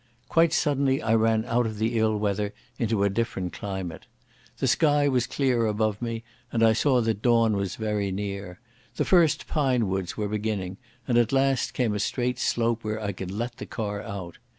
Quite 0.29 0.51
suddenly 0.51 0.99
I 0.99 1.13
ran 1.13 1.45
out 1.45 1.67
of 1.67 1.77
the 1.77 1.99
ill 1.99 2.17
weather 2.17 2.55
into 2.79 3.03
a 3.03 3.09
different 3.11 3.53
climate. 3.53 4.07
The 4.57 4.65
sky 4.65 5.07
was 5.07 5.27
clear 5.27 5.67
above 5.67 6.01
me, 6.01 6.23
and 6.51 6.63
I 6.63 6.73
saw 6.73 7.01
that 7.01 7.21
dawn 7.21 7.55
was 7.55 7.75
very 7.75 8.11
near. 8.11 8.59
The 8.95 9.05
first 9.05 9.47
pinewoods 9.47 10.17
were 10.17 10.27
beginning, 10.27 10.77
and 11.07 11.19
at 11.19 11.31
last 11.31 11.75
came 11.75 11.93
a 11.93 11.99
straight 11.99 12.39
slope 12.39 12.83
where 12.83 12.99
I 12.99 13.11
could 13.11 13.29
let 13.29 13.57
the 13.57 13.67
car 13.67 14.01
out. 14.01 14.39